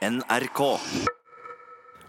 [0.00, 0.60] NRK.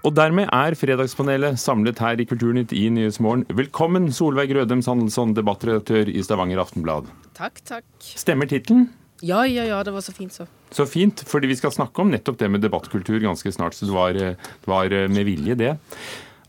[0.08, 3.44] Og dermed er Fredagspanelet samlet her i Kulturnytt i Nyhetsmorgen.
[3.52, 7.10] Velkommen, Solveig Rødem Sandelsson, debattredaktør i Stavanger Aftenblad.
[7.36, 7.86] Takk, takk.
[8.00, 8.88] Stemmer tittelen?
[9.22, 10.48] Ja, ja, ja, det var så fint, så.
[10.72, 13.94] Så fint, fordi vi skal snakke om nettopp det med debattkultur ganske snart, så det
[13.94, 15.76] var, det var med vilje, det.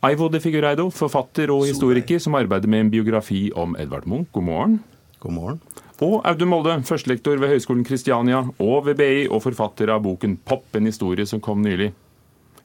[0.06, 4.30] Aivo de Figureido, forfatter og historiker som arbeider med en biografi om Edvard Munch.
[4.32, 4.79] God morgen.
[5.18, 5.61] God morgen.
[6.02, 10.64] Og Audun Molde, førstelektor ved Høgskolen Kristiania og ved BI, og forfatter av boken 'Pop
[10.74, 11.92] en historie', som kom nylig.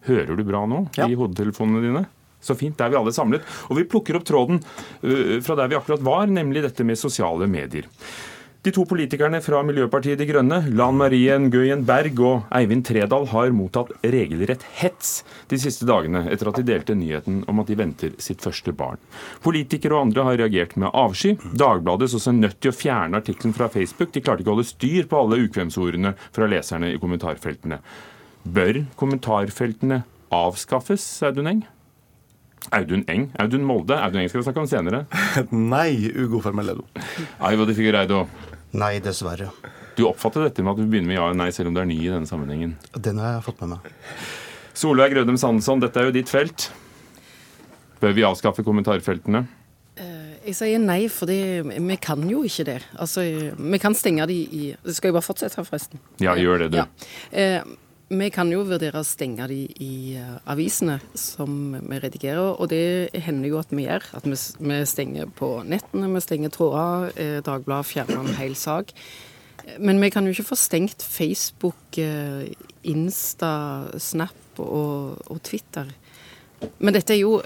[0.07, 1.07] Hører du bra nå Ja.
[1.07, 2.05] i hodetelefonene dine?
[2.41, 3.41] Så fint, der er vi alle samlet.
[3.69, 4.61] Og vi plukker opp tråden
[5.03, 7.85] øh, fra der vi akkurat var, nemlig dette med sosiale medier.
[8.67, 13.53] De to politikerne fra Miljøpartiet De Grønne, Lan Marie Nguyen Berg og Eivind Tredal, har
[13.55, 18.17] mottatt regelrett hets de siste dagene etter at de delte nyheten om at de venter
[18.19, 18.99] sitt første barn.
[19.45, 21.37] Politikere og andre har reagert med avsky.
[21.55, 24.11] Dagbladet så seg nødt til å fjerne artikkelen fra Facebook.
[24.11, 27.79] De klarte ikke å holde styr på alle ukvemsordene fra leserne i kommentarfeltene.
[28.43, 30.01] Bør kommentarfeltene
[30.35, 31.63] avskaffes, Audun Eng?
[32.75, 33.29] Audun Eng?
[33.39, 33.95] Audun Molde?
[33.95, 35.05] Audun Eng skal vi snakke om senere.
[35.55, 36.83] Nei, Ugo Fermelledo.
[37.39, 38.25] Aivo de Figueiredo,
[38.75, 39.51] Nei, dessverre.
[39.95, 41.87] du oppfatter dette med at du begynner med ja og nei, selv om du er
[41.89, 42.75] ny i denne sammenhengen.
[42.93, 43.93] Den har jeg fått med meg.
[44.77, 46.67] Solveig Grødem Sandesson, dette er jo ditt felt.
[48.01, 49.47] Bør vi avskaffe kommentarfeltene?
[50.47, 52.77] Jeg sier nei, for vi kan jo ikke det.
[53.01, 53.23] Altså,
[53.57, 54.61] vi kan stenge de i
[54.93, 55.99] Skal jeg bare fortsette, forresten?
[56.23, 56.77] Ja, gjør det, du.
[56.79, 57.63] Ja.
[58.07, 63.11] Vi kan jo vurdere å stenge de i eh, avisene som vi redigerer, og det
[63.25, 64.05] hender jo at vi gjør.
[64.15, 64.37] At vi,
[64.87, 67.09] stenger på nettene, vi stenger tråder.
[67.19, 68.93] Eh, Dagbladet fjerner en hel sak.
[69.83, 72.47] Men vi kan jo ikke få stengt Facebook, eh,
[72.87, 73.51] Insta,
[73.99, 75.91] Snap og, og Twitter.
[76.79, 77.41] Men dette er jo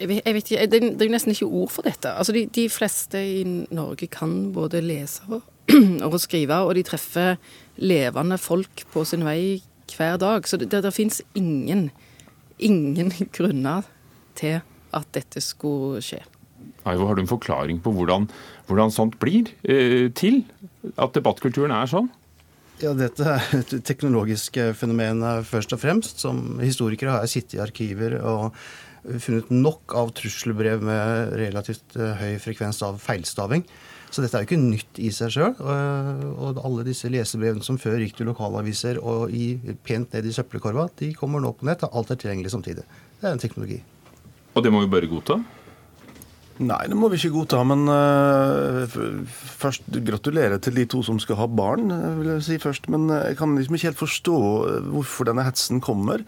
[0.00, 2.12] jeg vet, ikke, det, er nesten ikke ord for dette.
[2.12, 5.42] Altså de, de fleste i Norge kan både lese og,
[6.06, 7.36] og skrive, og de treffer
[7.80, 9.60] levende folk på sin vei
[9.96, 10.48] hver dag.
[10.48, 11.88] Så det, det, det fins ingen,
[12.58, 13.88] ingen grunner
[14.38, 14.60] til
[14.96, 16.22] at dette skulle skje.
[16.88, 18.26] Aivo, har du en forklaring på hvordan,
[18.68, 20.42] hvordan sånt blir eh, til?
[20.96, 22.08] At debattkulturen er sånn?
[22.80, 26.22] Ja, dette er et teknologisk fenomen eh, først og fremst.
[26.24, 28.56] Som historikere har jeg sittet i arkiver og
[29.18, 33.64] funnet nok av trusselbrev med relativt eh, høy frekvens av feilstaving.
[34.10, 35.52] Så dette er jo ikke nytt i seg sjøl.
[35.62, 39.52] Og alle disse lesebrevene som før gikk til lokalaviser og i,
[39.86, 42.82] pent ned i søppelkorva, de kommer nå på nett, og alt er tilgjengelig samtidig.
[43.20, 43.78] Det er en teknologi.
[44.58, 45.38] Og det må vi bare godta?
[46.60, 47.62] Nei, det må vi ikke godta.
[47.64, 48.98] Men uh,
[49.32, 52.90] først gratulere til de to som skal ha barn, eh, vil jeg si først.
[52.92, 56.26] Men eh, jeg kan liksom ikke helt forstå eh, hvorfor denne hetsen kommer.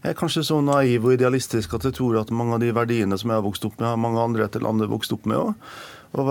[0.00, 3.18] Jeg er kanskje så naiv og idealistisk at jeg tror at mange av de verdiene
[3.20, 5.50] som jeg har vokst opp med, har mange andre etter landet vokst opp med òg.
[6.18, 6.30] Og,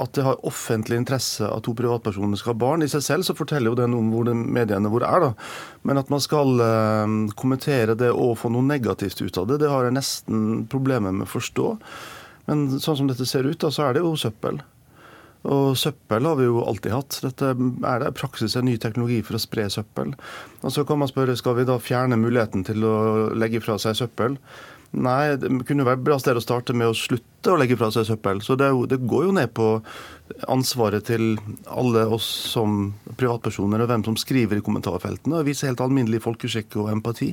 [0.00, 2.84] at det har offentlig interesse at to privatpersoner skal ha barn.
[2.86, 5.26] I seg selv så forteller jo det noe om hvor mediene hvor er.
[5.26, 5.32] da.
[5.84, 9.72] Men at man skal eh, kommentere det og få noe negativt ut av det, det
[9.74, 11.74] har jeg nesten problemer med å forstå.
[12.48, 14.62] Men sånn som dette ser ut, da, så er det jo søppel.
[15.48, 17.20] Og søppel har vi jo alltid hatt.
[17.24, 20.12] Dette er det praksis en ny teknologi for å spre søppel.
[20.60, 22.96] Og så kan man spørre skal vi da fjerne muligheten til å
[23.32, 24.36] legge fra seg søppel.
[24.90, 28.08] Nei, det kunne vært bra sted å starte med å slutte å legge fra seg
[28.08, 28.42] søppel.
[28.42, 29.68] Så det, jo, det går jo ned på
[30.50, 31.38] ansvaret til
[31.70, 36.76] alle oss som privatpersoner og hvem som skriver i kommentarfeltene, og viser helt alminnelig folkeskikk
[36.82, 37.30] og empati.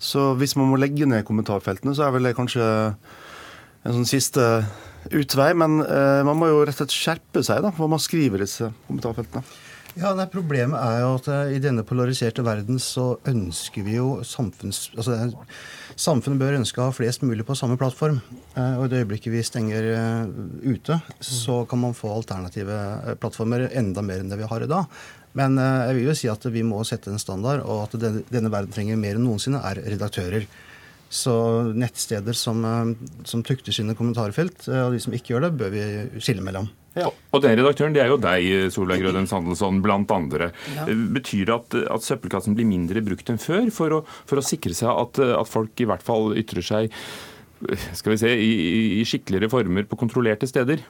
[0.00, 2.64] Så hvis man må legge ned kommentarfeltene, så er vel det kanskje
[3.86, 4.48] en sånn siste
[5.12, 5.52] utvei.
[5.54, 8.72] Men eh, man må jo rett og slett skjerpe seg da, hva man skriver disse
[8.88, 9.44] kommentarfeltene.
[9.96, 14.18] Ja, nei, Problemet er jo at eh, i denne polariserte verden så ønsker vi jo
[14.28, 14.90] samfunns...
[14.96, 18.18] Altså, er- samfunnet bør ønske å ha flest mulig på samme plattform.
[18.52, 20.34] Eh, Og i det øyeblikket vi stenger eh,
[20.68, 24.68] ute, så kan man få alternative eh, plattformer enda mer enn det vi har i
[24.68, 24.84] dag.
[25.36, 27.96] Men eh, jeg vil jo si at vi må sette en standard, og at
[28.28, 30.44] denne verden trenger mer enn noensinne, er redaktører.
[31.12, 31.32] Så
[31.76, 35.70] nettsteder som, eh, som tukter sine kommentarfelt, eh, og de som ikke gjør det, bør
[35.70, 36.68] vi skille mellom.
[36.96, 40.50] Og den redaktøren, det er jo deg, Solveig Grødem Sandelsson, blant andre.
[40.72, 40.86] Ja.
[40.88, 44.72] Betyr det at, at søppelkassen blir mindre brukt enn før, for å, for å sikre
[44.76, 48.52] seg at, at folk i hvert fall ytrer seg eh, skal vi se, i,
[49.02, 50.80] i skikkeligere former på kontrollerte steder?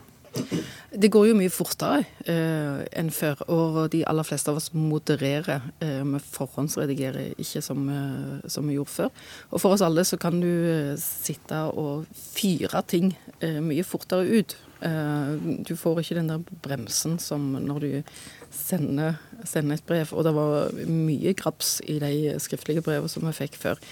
[0.97, 5.67] Det går jo mye fortere eh, enn før, og de aller fleste av oss modererer.
[5.85, 9.11] Eh, vi forhåndsredigerer ikke som, eh, som vi gjorde før.
[9.51, 14.41] Og for oss alle så kan du eh, sitte og fyre ting eh, mye fortere
[14.41, 14.57] ut.
[14.87, 15.35] Eh,
[15.69, 17.91] du får ikke den der bremsen som når du
[18.55, 20.13] sender, sender et brev.
[20.13, 23.83] Og det var mye graps i de skriftlige brevene som vi fikk før.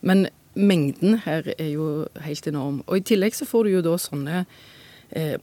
[0.00, 2.82] Men mengden her er jo helt enorm.
[2.86, 4.44] Og i tillegg så får du jo da sånne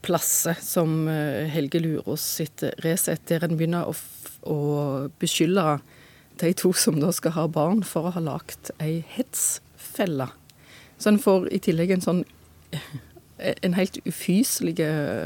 [0.03, 3.95] plasser som eh, Helge Lurås sitt Resett, der en begynner å,
[4.43, 4.57] å
[5.21, 5.79] beskylde
[6.41, 10.31] de to som da skal ha barn, for å ha lagt ei hetsfelle.
[10.97, 12.25] Så en får i tillegg en sånn
[13.41, 14.75] en helt ufyselig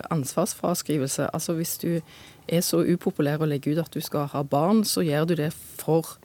[0.08, 1.28] ansvarsfraskrivelse.
[1.36, 1.90] Altså hvis du
[2.48, 5.50] er så upopulær å legge ut at du skal ha barn, så gjør du det
[5.52, 6.16] for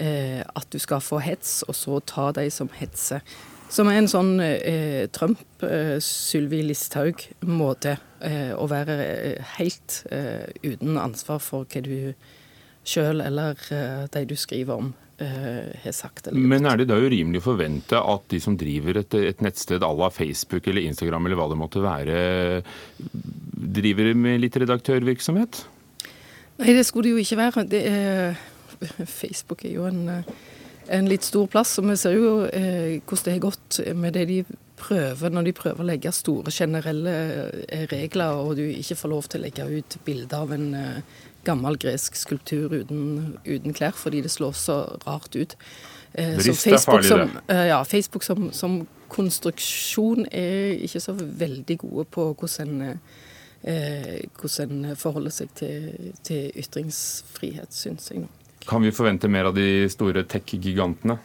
[0.00, 3.24] eh, at du skal få hets, og så ta de som hetser.
[3.68, 10.96] Som er en sånn eh, Trump-Sylvi eh, Listhaug-måte eh, å være eh, helt eh, uten
[11.00, 12.14] ansvar for hva du
[12.88, 13.58] sjøl eller
[14.08, 16.30] de du skriver om, har sagt.
[16.32, 19.90] Men er det da urimelig å forvente at de som driver et, et nettsted à
[19.92, 22.22] la Facebook eller Instagram eller hva det måtte være,
[23.76, 25.60] driver med litt redaktørvirksomhet?
[26.62, 27.66] Nei, det skulle det jo ikke være.
[27.68, 27.82] Det
[29.18, 30.22] Facebook er jo en
[30.88, 31.76] en litt stor plass.
[31.80, 34.42] Og vi ser jo eh, hvordan det har gått med det de
[34.78, 37.14] prøver, når de prøver å legge store generelle
[37.66, 41.16] eh, regler, og du ikke får lov til å legge ut bilde av en eh,
[41.46, 45.56] gammel gresk skulptur uten, uten, klær, fordi det slår så rart ut.
[46.12, 52.04] Eh, så Facebook, som, eh, ja, Facebook som, som, konstruksjon er ikke så veldig gode
[52.12, 52.98] på hvordan en
[53.62, 58.28] eh, hvordan en forholder seg til, til ytringsfrihet, syns jeg nå.
[58.66, 61.18] Kan vi forvente mer av de store tech-gigantene?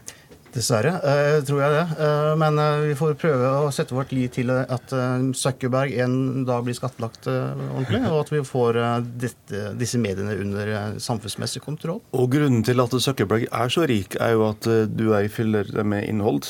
[0.53, 1.85] Dessverre, eh, tror jeg det.
[2.06, 4.94] Eh, men eh, vi får prøve å sette vårt lit til at
[5.38, 8.80] Zuckerberg en dag blir skattlagt ordentlig, og at vi får
[9.24, 12.03] dette, disse mediene under samfunnsmessig kontroll.
[12.13, 15.69] Og Grunnen til at Zuckerberg er så rik, er jo at du og jeg fyller
[15.74, 16.45] det med innhold.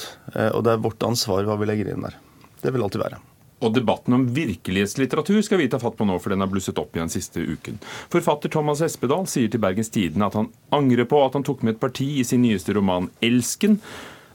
[0.52, 2.20] Og det er vårt ansvar hva vi legger inn der.
[2.64, 3.24] Det vil alltid være.
[3.64, 6.98] Og debatten om virkelighetslitteratur skal vi ta fatt på nå, for den har blusset opp
[6.98, 7.80] igjen siste uken.
[8.12, 11.78] Forfatter Thomas Espedal sier til Bergens Tidende at han angrer på at han tok med
[11.78, 13.80] et parti i sin nyeste roman 'Elsken',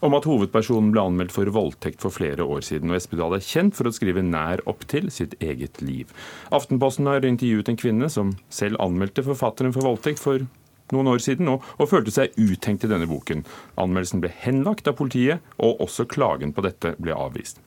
[0.01, 2.93] om at hovedpersonen ble anmeldt for voldtekt for flere år siden.
[2.93, 6.07] Og Espedal er kjent for å skrive nær opp til sitt eget liv.
[6.55, 10.47] Aftenposten har intervjuet en kvinne som selv anmeldte forfatteren for voldtekt for
[10.95, 13.45] noen år siden og, og følte seg uthengt i denne boken.
[13.81, 17.61] Anmeldelsen ble henlagt av politiet, og også klagen på dette ble avvist.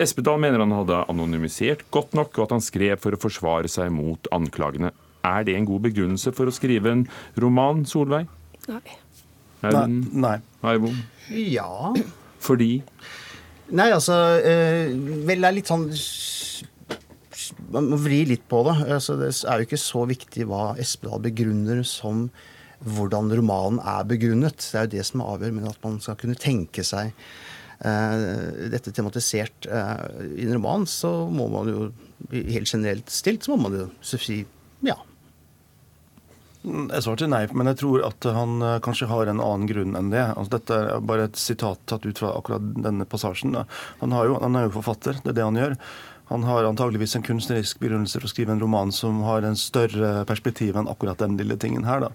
[0.00, 3.92] Espedal mener han hadde anonymisert godt nok, og at han skrev for å forsvare seg
[3.92, 4.92] mot anklagene.
[5.26, 7.06] Er det en god begrunnelse for å skrive en
[7.40, 8.30] roman, Solveig?
[8.70, 8.80] Nei.
[9.60, 10.36] Nei.
[10.64, 10.92] Eivo?
[11.28, 11.92] Ja.
[12.40, 12.78] Fordi?
[13.76, 14.88] Nei, altså eh,
[15.28, 15.84] Vel, det er litt sånn
[17.70, 18.78] Man må vri litt på det.
[18.96, 22.28] Altså, det er jo ikke så viktig hva Espedal begrunner som
[22.80, 24.64] hvordan romanen er begrunnet.
[24.64, 27.12] Det er jo det som avgjør, men at man skal kunne tenke seg
[27.80, 30.06] dette tematisert eh,
[30.36, 31.86] i en roman, så må man jo
[32.30, 34.42] helt generelt stilt, så må man jo si
[34.84, 34.98] ja.
[36.60, 40.12] Jeg svarte nei, men jeg tror at han eh, kanskje har en annen grunn enn
[40.12, 40.26] det.
[40.34, 43.56] Altså, dette er bare et sitat tatt ut fra akkurat denne passasjen.
[44.02, 45.78] Han, jo, han er jo forfatter, det er det han gjør.
[46.30, 50.20] Han har antageligvis en kunstnerisk begrunnelse for å skrive en roman som har en større
[50.30, 52.06] perspektiv enn akkurat den lille tingen her.
[52.06, 52.10] da.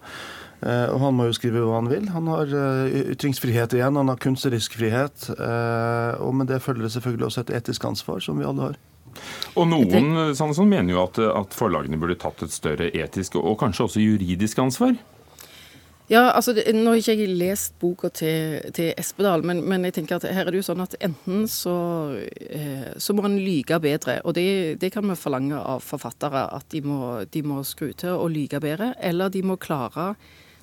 [0.64, 2.08] Eh, og han må jo skrive hva han vil.
[2.16, 5.28] Han har eh, ytringsfrihet igjen, han har kunstnerisk frihet.
[5.36, 8.80] Eh, og med det følger det selvfølgelig også et etisk ansvar, som vi alle har.
[9.56, 13.90] Og noen Sannesson, mener jo at, at forlagene burde tatt et større etisk og kanskje
[13.90, 14.96] også juridisk ansvar?
[16.08, 19.96] Ja, altså, det, Nå har ikke jeg lest boka til, til Espedal, men, men, jeg
[19.98, 21.74] tenker at her er det jo sånn at enten så,
[22.46, 26.70] eh, så må en lyge bedre, og det, det, kan vi forlange av forfattere, at
[26.70, 30.14] de må, de må skru til å lyge bedre, eller de må klare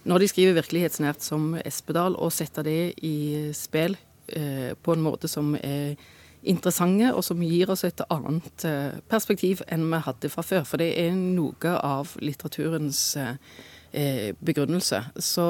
[0.07, 3.95] når de skriver virkelighetsnært som Espedal, å sette det i spill
[4.35, 5.95] eh, på en måte som er
[6.43, 10.65] interessante, og som gir oss et annet eh, perspektiv enn vi hadde fra før.
[10.67, 13.37] For det er noe av litteraturens eh,
[14.41, 15.03] begrunnelse.
[15.21, 15.47] Så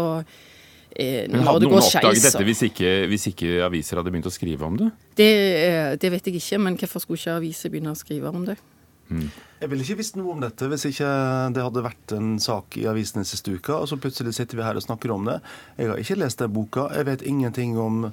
[0.97, 4.69] eh, Men Hadde noen oppdaget dette hvis ikke, hvis ikke, aviser hadde begynt å skrive
[4.69, 4.91] om det?
[5.21, 5.31] det?
[5.63, 8.59] Eh, det vet jeg ikke, men hvorfor skulle ikke aviser begynne å skrive om det?
[9.13, 9.29] Mm.
[9.61, 11.09] Jeg ville ikke visst noe om dette hvis ikke
[11.55, 14.79] det hadde vært en sak i avisene siste uka, og så plutselig sitter vi her
[14.79, 15.39] og snakker om det.
[15.79, 16.89] Jeg har ikke lest den boka.
[16.97, 18.07] Jeg vet ingenting om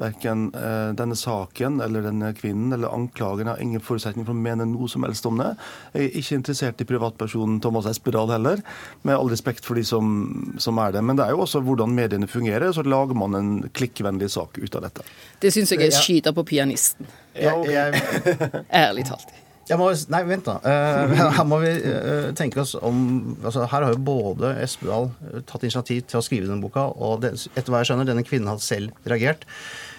[0.00, 3.46] verken eh, denne saken eller denne kvinnen eller anklagen.
[3.46, 5.52] har ingen forutsetning for å mene noe som helst om det.
[5.94, 8.62] Jeg er ikke interessert i privatpersonen Thomas Espedal heller,
[9.02, 10.08] med all respekt for de som,
[10.58, 11.04] som, er det.
[11.04, 14.74] Men det er jo også hvordan mediene fungerer, så lager man en klikkvennlig sak ut
[14.74, 15.06] av dette.
[15.40, 17.08] Det syns jeg er skyter på pianisten.
[18.84, 19.43] Ærlig talt.
[19.80, 20.58] Må, nei, vent, da.
[20.60, 22.98] Uh, her må vi uh, tenke oss om
[23.40, 27.22] altså, Her har jo både Espedal uh, tatt initiativ til å skrive denne boka, og
[27.24, 29.48] det, etter hva jeg skjønner, denne kvinnen har selv reagert.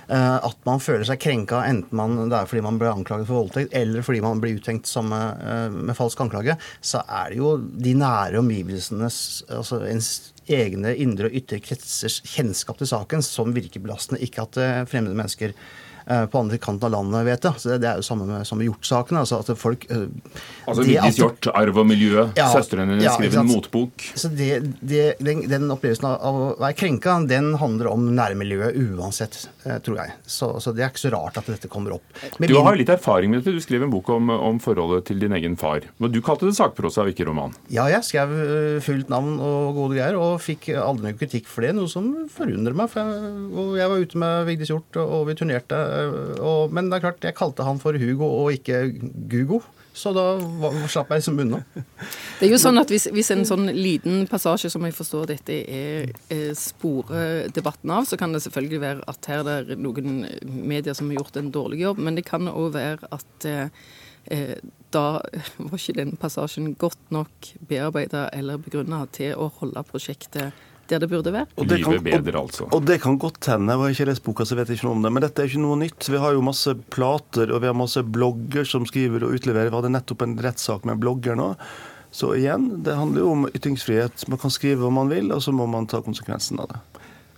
[0.08, 3.42] Eh, at man føler seg krenka enten man, det er fordi man ble anklaget for
[3.42, 7.56] voldtekt, eller fordi man blir uttenkt som, eh, med falsk anklage, så er det jo
[7.58, 9.18] de nære omgivelsenes
[9.50, 10.12] altså ens
[10.46, 14.22] egne indre og ytre kretsers kjennskap til saken som virker belastende.
[14.22, 15.58] Ikke at eh, fremmede mennesker
[16.06, 17.52] på andre kanten av landet vet det.
[17.58, 19.18] Så det er jo samme med, samme Hjort-saken.
[19.18, 22.28] Altså at folk Altså Vigdis Hjort, arv og miljø.
[22.38, 24.06] Ja, Søstrene hennes ja, skriver en motbok.
[24.14, 29.48] Så det, det, den, den, opplevelsen av å være krenka, den handler om nærmiljøet uansett,
[29.66, 30.18] eh, tror jeg.
[30.28, 32.22] Så, så, det er ikke så rart at dette kommer opp.
[32.40, 33.56] Men du har litt erfaring med dette.
[33.56, 35.88] Du skrev en bok om, om forholdet til din egen far.
[36.04, 37.56] Men du kalte det sakprosa, ikke roman?
[37.74, 38.36] Ja, jeg skrev
[38.86, 41.74] fullt navn og gode greier, og fikk aldri noe kritikk for det.
[41.78, 42.92] Noe som forundrer meg.
[42.92, 46.90] For jeg, og jeg var ute med Vigdis Hjort, og vi turnerte Eh, og, men
[46.90, 48.86] det er klart, jeg kalte han for Hugo og ikke
[49.32, 49.62] Gugo.
[49.96, 50.26] Så da
[50.92, 51.62] slapp jeg liksom unna.
[52.40, 55.56] Det er jo sånn at hvis, hvis, en sånn liten passasje som jeg forstår dette
[55.72, 60.26] er, er sporer debatten av, så kan det selvfølgelig være at her er det noen
[60.44, 62.04] medier som har gjort en dårlig jobb.
[62.04, 64.60] Men det kan òg være at eh,
[64.96, 65.06] da
[65.58, 71.10] var ikke den passasjen godt nok bearbeida eller begrunna til å holde prosjektet der det
[71.10, 71.48] burde være.
[71.58, 72.68] Og det kan, bedre, altså.
[72.68, 73.74] Og, og det kan godt hende.
[73.74, 75.12] Jeg har ikke lest boka, så jeg vet ikke noe om det.
[75.16, 76.10] Men dette er ikke noe nytt.
[76.12, 79.72] Vi har jo masse plater, og vi har masse blogger som skriver og utleverer.
[79.72, 81.52] Vi hadde nettopp en rettssak med blogger nå.
[82.16, 84.28] Så igjen, det handler jo om ytringsfrihet.
[84.32, 86.84] Man kan skrive hva man vil, og så må man ta konsekvensen av det.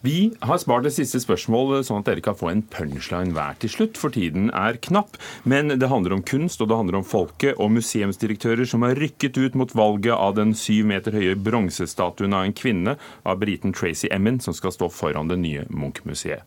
[0.06, 3.72] Vi har spart det siste spørsmål, sånn at dere kan få en punchline hver til
[3.74, 5.18] slutt, for tiden er knapp.
[5.42, 9.40] Men det handler om kunst, og det handler om folket og museumsdirektører som har rykket
[9.42, 12.94] ut mot valget av den syv meter høye bronsestatuen av en kvinne
[13.26, 16.46] av briten Tracy Emin, som skal stå foran det nye Munch-museet.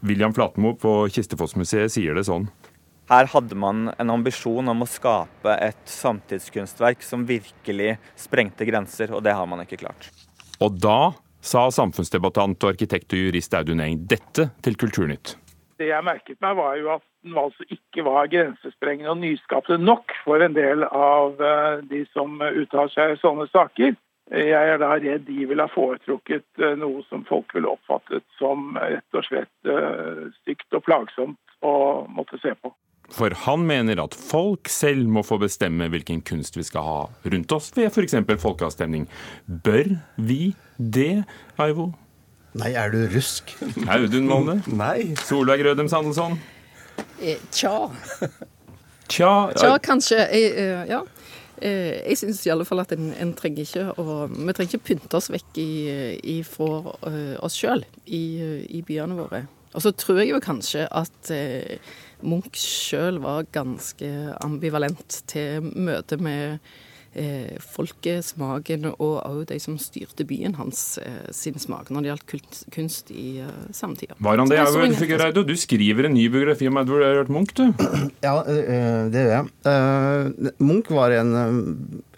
[0.00, 2.48] William Flatmo på Kistefossmuseet sier det sånn.
[3.08, 9.24] Her hadde man en ambisjon om å skape et samtidskunstverk som virkelig sprengte grenser, og
[9.24, 10.10] det har man ikke klart.
[10.60, 15.36] Og da sa samfunnsdebattant og arkitekt og jurist Audun Eng dette til Kulturnytt.
[15.78, 20.14] Det jeg merket meg, var jo at den altså ikke var grensesprengende og nyskapende nok
[20.24, 23.94] for en del av eh, de som uttaler seg i sånne saker.
[24.28, 28.74] Jeg er da redd de ville ha foretrukket eh, noe som folk ville oppfattet som
[28.76, 31.74] rett og slett eh, stygt og plagsomt å
[32.10, 32.74] måtte se på.
[33.14, 36.98] For han mener at folk selv må få bestemme hvilken kunst vi skal ha
[37.32, 38.18] rundt oss, ved f.eks.
[38.42, 39.08] folkeavstemning.
[39.46, 41.24] Bør vi det,
[41.58, 41.92] Aivo?
[42.58, 43.54] Nei, er du rusk?
[43.94, 44.60] Audun Molde?
[44.72, 45.14] Nei.
[45.28, 46.38] Solveig Rødem Sandelsson?
[47.20, 47.88] Eh, tja.
[49.08, 50.18] Tja, tja kanskje.
[50.32, 51.02] Jeg, eh, ja.
[51.58, 54.84] Eh, jeg syns i alle fall at en, en trenger ikke å Vi trenger ikke
[54.92, 55.58] pynte oss vekk
[56.46, 56.68] fra
[57.02, 58.22] uh, oss sjøl i,
[58.68, 59.42] i, byene våre.
[59.74, 61.78] Og så tror jeg jo kanskje at eh,
[62.26, 64.10] Munch sjøl var ganske
[64.42, 66.58] ambivalent til møtet med
[67.14, 72.26] eh, folkesmaken og òg de som styrte byen hans eh, sin smak når det gjaldt
[72.32, 74.18] kunst, kunst i eh, samtida.
[74.24, 75.44] Var han det, Aud Figueiredo?
[75.46, 77.68] Du skriver en ny biografi om Edvard Munch, du?
[78.26, 79.50] Ja, eh, det gjør jeg.
[79.68, 81.34] Uh, Munch var en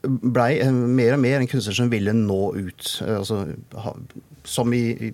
[0.00, 2.92] blei mer og mer en kunstner som ville nå ut.
[3.04, 3.44] Altså,
[4.48, 5.12] som i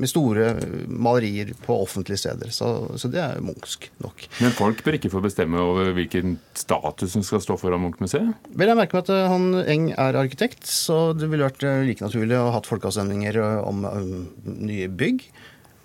[0.00, 0.52] med store
[0.88, 2.52] malerier på offentlige steder.
[2.54, 2.68] Så,
[3.00, 4.26] så det er Munchsk nok.
[4.40, 8.32] Men folk bør ikke få bestemme over hvilken status som skal stå foran Munch-museet?
[8.54, 11.84] Vel, jeg merker meg at eh, han Eng er arkitekt, så det ville vært eh,
[11.88, 13.86] like naturlig å ha hatt folkeavstemninger eh, om
[14.44, 15.26] nye bygg.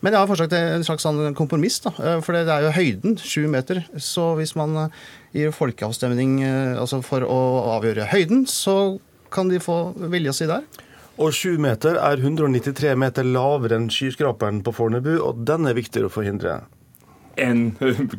[0.05, 1.91] Men jeg har fortsatt en slags sånn kompromiss, da.
[2.21, 3.79] For det er jo høyden, sju meter.
[3.97, 4.91] Så hvis man
[5.33, 7.39] gir folkeavstemning altså for å
[7.79, 8.99] avgjøre høyden, så
[9.33, 10.67] kan de få vilja si der.
[11.15, 16.09] Og sju meter er 193 meter lavere enn skyskraperen på Fornebu, og den er viktigere
[16.09, 16.57] å forhindre.
[17.39, 17.69] Enn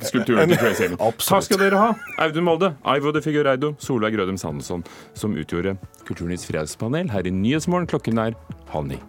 [0.04, 1.28] skulpturen til Tracy Absolutt.
[1.28, 1.90] Takk skal dere ha,
[2.24, 4.84] Audun Molde, Aivo de Figureido, Solveig Rødem Sandesson,
[5.16, 5.76] som utgjorde
[6.08, 7.88] Kulturnytts fredagspanel her i Nyhetsmorgen.
[7.92, 8.36] Klokken er
[8.72, 9.00] halv ni.